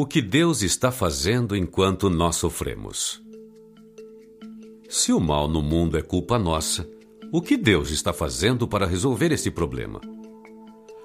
O 0.00 0.06
que 0.06 0.22
Deus 0.22 0.62
está 0.62 0.90
fazendo 0.90 1.54
enquanto 1.54 2.08
nós 2.08 2.36
sofremos? 2.36 3.20
Se 4.88 5.12
o 5.12 5.20
mal 5.20 5.46
no 5.46 5.60
mundo 5.60 5.98
é 5.98 6.00
culpa 6.00 6.38
nossa, 6.38 6.88
o 7.30 7.42
que 7.42 7.54
Deus 7.54 7.90
está 7.90 8.10
fazendo 8.10 8.66
para 8.66 8.86
resolver 8.86 9.30
esse 9.30 9.50
problema? 9.50 10.00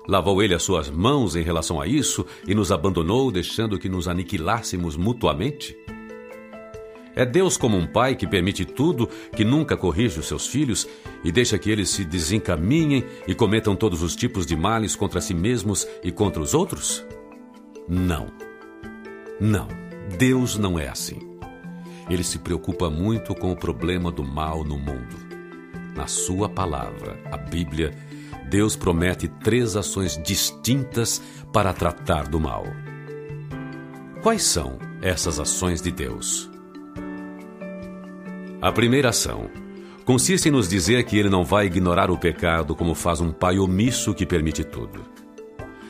Lavou 0.08 0.42
ele 0.42 0.56
as 0.56 0.64
suas 0.64 0.90
mãos 0.90 1.36
em 1.36 1.44
relação 1.44 1.82
a 1.82 1.86
isso 1.86 2.26
e 2.48 2.56
nos 2.56 2.72
abandonou, 2.72 3.30
deixando 3.30 3.78
que 3.78 3.90
nos 3.90 4.08
aniquilássemos 4.08 4.96
mutuamente? 4.96 5.76
É 7.18 7.26
Deus 7.26 7.58
como 7.58 7.76
um 7.76 7.86
pai 7.86 8.16
que 8.16 8.26
permite 8.26 8.64
tudo, 8.64 9.10
que 9.36 9.44
nunca 9.44 9.76
corrige 9.76 10.22
os 10.22 10.26
seus 10.26 10.48
filhos 10.48 10.88
e 11.22 11.34
deixa 11.34 11.60
que 11.60 11.70
eles 11.70 11.90
se 11.90 12.06
desencaminhem 12.06 13.04
e 13.28 13.36
cometam 13.36 13.76
todos 13.76 14.02
os 14.02 14.16
tipos 14.16 14.46
de 14.46 14.56
males 14.56 14.96
contra 14.96 15.20
si 15.20 15.34
mesmos 15.34 15.86
e 16.02 16.14
contra 16.14 16.42
os 16.42 16.54
outros? 16.54 17.06
Não. 17.90 18.45
Não, 19.40 19.68
Deus 20.18 20.58
não 20.58 20.80
é 20.80 20.88
assim. 20.88 21.20
Ele 22.10 22.24
se 22.24 22.40
preocupa 22.40 22.90
muito 22.90 23.36
com 23.36 23.52
o 23.52 23.56
problema 23.56 24.12
do 24.12 24.24
mal 24.24 24.64
no 24.64 24.78
mundo. 24.78 25.26
Na 25.96 26.08
sua 26.08 26.48
palavra, 26.48 27.20
a 27.32 27.38
Bíblia, 27.38 27.92
Deus 28.50 28.76
promete 28.76 29.28
três 29.28 29.76
ações 29.76 30.22
distintas 30.24 31.22
para 31.52 31.74
tratar 31.74 32.28
do 32.28 32.40
mal. 32.40 32.66
Quais 34.22 34.44
são 34.44 34.78
essas 35.02 35.40
ações 35.40 35.82
de 35.82 35.92
Deus? 35.92 36.50
A 38.62 38.72
primeira 38.72 39.10
ação 39.10 39.50
consiste 40.06 40.50
em 40.50 40.52
nos 40.52 40.70
dizer 40.70 41.04
que 41.04 41.18
ele 41.18 41.30
não 41.30 41.44
vai 41.44 41.66
ignorar 41.66 42.10
o 42.10 42.18
pecado 42.18 42.76
como 42.76 42.96
faz 42.96 43.20
um 43.20 43.32
pai 43.32 43.60
omisso 43.60 44.14
que 44.14 44.26
permite 44.26 44.64
tudo. 44.64 45.04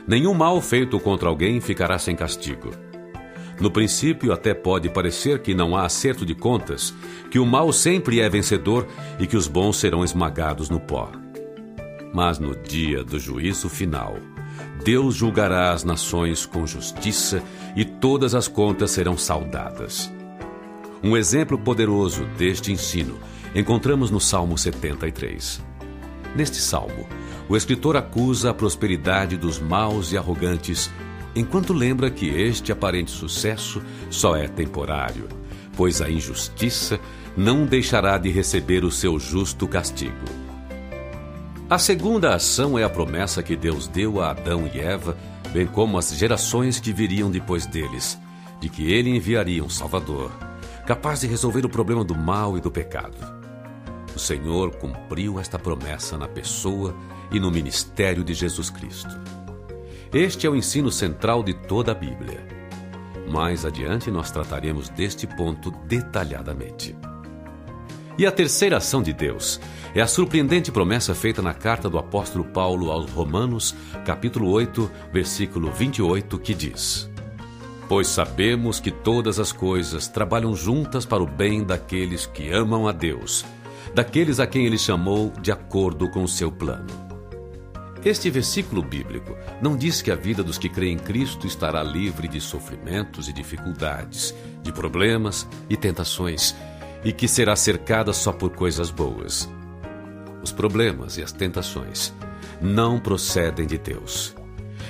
Nenhum 0.07 0.33
mal 0.33 0.59
feito 0.61 0.99
contra 0.99 1.29
alguém 1.29 1.59
ficará 1.59 1.97
sem 1.99 2.15
castigo. 2.15 2.71
No 3.59 3.71
princípio, 3.71 4.33
até 4.33 4.53
pode 4.53 4.89
parecer 4.89 5.39
que 5.39 5.53
não 5.53 5.75
há 5.75 5.85
acerto 5.85 6.25
de 6.25 6.35
contas, 6.35 6.93
que 7.31 7.39
o 7.39 7.45
mal 7.45 7.71
sempre 7.71 8.19
é 8.19 8.29
vencedor 8.29 8.85
e 9.17 9.25
que 9.25 9.37
os 9.37 9.47
bons 9.47 9.77
serão 9.77 10.03
esmagados 10.03 10.69
no 10.69 10.79
pó. 10.79 11.09
Mas 12.13 12.37
no 12.37 12.55
dia 12.55 13.03
do 13.03 13.17
juízo 13.17 13.69
final, 13.69 14.17
Deus 14.83 15.15
julgará 15.15 15.71
as 15.71 15.83
nações 15.83 16.45
com 16.45 16.67
justiça 16.67 17.41
e 17.75 17.85
todas 17.85 18.35
as 18.35 18.47
contas 18.47 18.91
serão 18.91 19.17
saudadas. 19.17 20.11
Um 21.01 21.15
exemplo 21.15 21.57
poderoso 21.57 22.25
deste 22.37 22.71
ensino 22.71 23.19
encontramos 23.53 24.11
no 24.11 24.19
Salmo 24.19 24.57
73. 24.57 25.61
Neste 26.35 26.57
salmo, 26.57 27.07
o 27.47 27.55
escritor 27.55 27.95
acusa 27.95 28.49
a 28.49 28.53
prosperidade 28.53 29.37
dos 29.37 29.59
maus 29.59 30.11
e 30.11 30.17
arrogantes 30.17 30.91
enquanto 31.35 31.73
lembra 31.73 32.09
que 32.09 32.29
este 32.29 32.71
aparente 32.71 33.11
sucesso 33.11 33.81
só 34.09 34.35
é 34.35 34.47
temporário, 34.47 35.27
pois 35.75 36.01
a 36.01 36.09
injustiça 36.09 36.99
não 37.35 37.65
deixará 37.65 38.17
de 38.17 38.29
receber 38.29 38.85
o 38.85 38.91
seu 38.91 39.19
justo 39.19 39.67
castigo. 39.67 40.45
A 41.69 41.77
segunda 41.77 42.35
ação 42.35 42.79
é 42.79 42.83
a 42.83 42.89
promessa 42.89 43.43
que 43.43 43.55
Deus 43.55 43.87
deu 43.87 44.21
a 44.21 44.29
Adão 44.31 44.69
e 44.71 44.79
Eva, 44.79 45.17
bem 45.51 45.65
como 45.65 45.97
as 45.97 46.15
gerações 46.15 46.79
que 46.79 46.93
viriam 46.93 47.29
depois 47.29 47.65
deles, 47.65 48.17
de 48.61 48.69
que 48.69 48.91
ele 48.91 49.09
enviaria 49.09 49.63
um 49.63 49.69
Salvador, 49.69 50.31
capaz 50.85 51.21
de 51.21 51.27
resolver 51.27 51.65
o 51.65 51.69
problema 51.69 52.03
do 52.03 52.15
mal 52.15 52.57
e 52.57 52.61
do 52.61 52.71
pecado. 52.71 53.17
O 54.15 54.19
Senhor 54.19 54.75
cumpriu 54.75 55.39
esta 55.39 55.59
promessa 55.59 56.17
na 56.17 56.27
pessoa 56.27 56.95
e 57.31 57.39
no 57.39 57.51
ministério 57.51 58.23
de 58.23 58.33
Jesus 58.33 58.69
Cristo. 58.69 59.19
Este 60.15 60.47
é 60.47 60.49
o 60.49 60.55
ensino 60.55 60.89
central 60.89 61.43
de 61.43 61.53
toda 61.53 61.91
a 61.91 61.93
Bíblia. 61.93 62.47
Mais 63.29 63.65
adiante 63.65 64.09
nós 64.09 64.31
trataremos 64.31 64.87
deste 64.87 65.27
ponto 65.27 65.71
detalhadamente. 65.71 66.95
E 68.17 68.25
a 68.25 68.31
terceira 68.31 68.77
ação 68.77 69.03
de 69.03 69.11
Deus 69.11 69.59
é 69.93 69.99
a 69.99 70.07
surpreendente 70.07 70.71
promessa 70.71 71.13
feita 71.13 71.41
na 71.41 71.53
carta 71.53 71.89
do 71.89 71.97
apóstolo 71.97 72.45
Paulo 72.45 72.91
aos 72.91 73.11
Romanos, 73.11 73.75
capítulo 74.05 74.49
8, 74.51 74.89
versículo 75.11 75.69
28, 75.69 76.39
que 76.39 76.53
diz: 76.53 77.11
Pois 77.89 78.07
sabemos 78.07 78.79
que 78.79 78.91
todas 78.91 79.37
as 79.37 79.51
coisas 79.51 80.07
trabalham 80.07 80.55
juntas 80.55 81.05
para 81.05 81.21
o 81.21 81.27
bem 81.27 81.61
daqueles 81.61 82.25
que 82.25 82.49
amam 82.49 82.87
a 82.87 82.93
Deus, 82.93 83.43
daqueles 83.93 84.39
a 84.39 84.47
quem 84.47 84.65
ele 84.65 84.77
chamou 84.77 85.33
de 85.41 85.51
acordo 85.51 86.09
com 86.09 86.23
o 86.23 86.27
seu 86.29 86.49
plano. 86.49 87.04
Este 88.05 88.29
versículo 88.29 88.83
bíblico 88.83 89.35
não 89.59 89.75
diz 89.75 89.99
que 89.99 90.11
a 90.11 90.15
vida 90.15 90.43
dos 90.43 90.59
que 90.59 90.69
creem 90.69 90.93
em 90.93 90.99
Cristo 90.99 91.47
estará 91.47 91.81
livre 91.81 92.27
de 92.27 92.39
sofrimentos 92.39 93.27
e 93.27 93.33
dificuldades, 93.33 94.31
de 94.61 94.71
problemas 94.71 95.47
e 95.67 95.75
tentações, 95.75 96.55
e 97.03 97.11
que 97.11 97.27
será 97.27 97.55
cercada 97.55 98.13
só 98.13 98.31
por 98.31 98.51
coisas 98.51 98.91
boas. 98.91 99.49
Os 100.43 100.51
problemas 100.51 101.17
e 101.17 101.23
as 101.23 101.31
tentações 101.31 102.13
não 102.61 102.99
procedem 102.99 103.65
de 103.65 103.79
Deus. 103.79 104.35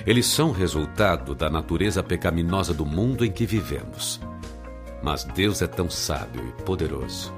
Eles 0.05 0.25
são 0.25 0.51
resultado 0.51 1.33
da 1.33 1.49
natureza 1.49 2.03
pecaminosa 2.03 2.73
do 2.73 2.85
mundo 2.85 3.23
em 3.23 3.31
que 3.31 3.45
vivemos. 3.45 4.19
Mas 5.01 5.23
Deus 5.23 5.61
é 5.61 5.67
tão 5.67 5.89
sábio 5.89 6.45
e 6.49 6.63
poderoso 6.63 7.33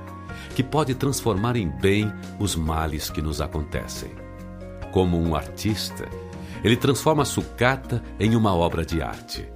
que 0.55 0.63
pode 0.63 0.95
transformar 0.95 1.55
em 1.55 1.69
bem 1.69 2.11
os 2.39 2.55
males 2.55 3.11
que 3.11 3.21
nos 3.21 3.39
acontecem 3.41 4.26
como 4.97 5.15
um 5.15 5.35
artista, 5.35 6.09
ele 6.63 6.75
transforma 6.75 7.21
a 7.21 7.25
sucata 7.25 8.01
em 8.19 8.35
uma 8.35 8.55
obra 8.55 8.83
de 8.83 8.99
arte. 8.99 9.47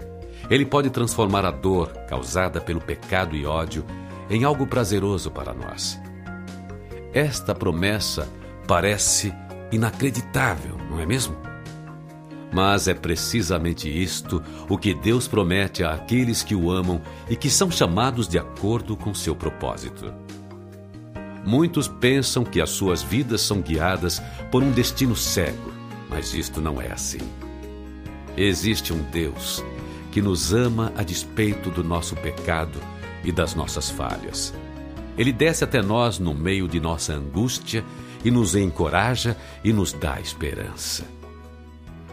Ele 0.52 0.64
pode 0.64 0.92
transformar 0.92 1.44
a 1.46 1.50
dor 1.50 1.88
causada 2.08 2.62
pelo 2.62 2.80
pecado 2.80 3.36
e 3.36 3.44
ódio 3.44 3.84
em 4.30 4.44
algo 4.44 4.68
prazeroso 4.68 5.32
para 5.32 5.52
nós. 5.52 6.00
Esta 7.12 7.56
promessa 7.56 8.30
parece 8.68 9.34
inacreditável, 9.72 10.78
não 10.92 11.00
é 11.00 11.08
mesmo? 11.08 11.36
Mas 12.54 12.88
é 12.88 12.94
precisamente 12.94 13.90
isto 13.90 14.44
o 14.70 14.78
que 14.78 14.94
Deus 14.94 15.28
promete 15.28 15.84
àqueles 15.84 16.44
que 16.44 16.54
o 16.54 16.70
amam 16.70 17.02
e 17.28 17.36
que 17.36 17.50
são 17.50 17.72
chamados 17.72 18.28
de 18.28 18.38
acordo 18.38 18.96
com 18.96 19.12
seu 19.12 19.36
propósito. 19.36 20.14
Muitos 21.46 21.88
pensam 21.88 22.44
que 22.44 22.62
as 22.62 22.70
suas 22.70 23.02
vidas 23.02 23.42
são 23.42 23.62
guiadas 23.62 24.22
por 24.52 24.62
um 24.62 24.72
destino 24.72 25.16
cego, 25.16 25.74
mas 26.10 26.34
isto 26.34 26.62
não 26.62 26.82
é 26.82 26.92
assim. 26.92 27.20
Existe 28.38 28.94
um 28.94 29.02
Deus 29.12 29.64
que 30.12 30.22
nos 30.22 30.54
ama 30.54 30.92
a 30.96 31.04
despeito 31.04 31.70
do 31.72 31.84
nosso 31.84 32.16
pecado 32.16 32.80
e 33.24 33.32
das 33.32 33.56
nossas 33.56 33.90
falhas. 33.90 34.54
Ele 35.18 35.32
desce 35.32 35.64
até 35.64 35.82
nós 35.82 36.20
no 36.20 36.34
meio 36.34 36.68
de 36.68 36.80
nossa 36.80 37.14
angústia 37.14 37.84
e 38.24 38.32
nos 38.32 38.56
encoraja 38.56 39.36
e 39.64 39.74
nos 39.74 39.94
dá 39.94 40.20
esperança. 40.20 41.06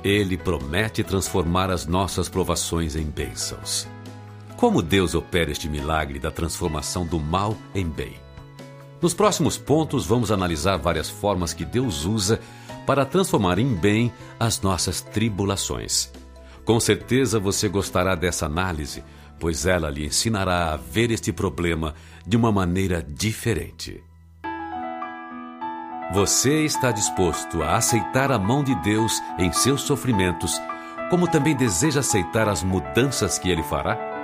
Ele 0.02 0.36
promete 0.36 1.02
transformar 1.02 1.70
as 1.70 1.86
nossas 1.86 2.28
provações 2.28 2.96
em 2.96 3.04
bênçãos. 3.04 3.86
Como 4.56 4.82
Deus 4.82 5.14
opera 5.14 5.50
este 5.50 5.68
milagre 5.68 6.18
da 6.18 6.30
transformação 6.30 7.06
do 7.06 7.18
mal 7.18 7.56
em 7.74 7.86
bem? 7.86 8.27
Nos 9.00 9.14
próximos 9.14 9.56
pontos, 9.56 10.06
vamos 10.06 10.32
analisar 10.32 10.76
várias 10.76 11.08
formas 11.08 11.54
que 11.54 11.64
Deus 11.64 12.04
usa 12.04 12.40
para 12.84 13.04
transformar 13.04 13.58
em 13.58 13.74
bem 13.74 14.12
as 14.40 14.60
nossas 14.60 15.00
tribulações. 15.00 16.10
Com 16.64 16.80
certeza 16.80 17.38
você 17.38 17.68
gostará 17.68 18.16
dessa 18.16 18.46
análise, 18.46 19.04
pois 19.38 19.66
ela 19.66 19.88
lhe 19.88 20.04
ensinará 20.04 20.72
a 20.72 20.76
ver 20.76 21.12
este 21.12 21.32
problema 21.32 21.94
de 22.26 22.36
uma 22.36 22.50
maneira 22.50 23.00
diferente. 23.00 24.02
Você 26.12 26.64
está 26.64 26.90
disposto 26.90 27.62
a 27.62 27.76
aceitar 27.76 28.32
a 28.32 28.38
mão 28.38 28.64
de 28.64 28.74
Deus 28.82 29.12
em 29.38 29.52
seus 29.52 29.82
sofrimentos, 29.82 30.60
como 31.08 31.30
também 31.30 31.54
deseja 31.54 32.00
aceitar 32.00 32.48
as 32.48 32.64
mudanças 32.64 33.38
que 33.38 33.48
ele 33.48 33.62
fará? 33.62 34.17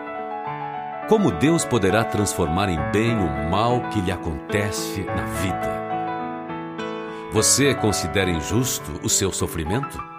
Como 1.09 1.31
Deus 1.31 1.67
poderá 1.67 2.03
transformar 2.03 2.71
em 2.71 2.79
bem 2.91 3.15
o 3.15 3.51
mal 3.51 3.91
que 3.91 4.01
lhe 4.01 4.11
acontece 4.11 5.03
na 5.03 5.27
vida? 5.27 5.85
Você 7.31 7.75
considera 7.75 8.31
injusto 8.31 8.91
o 9.03 9.09
seu 9.11 9.31
sofrimento? 9.31 10.14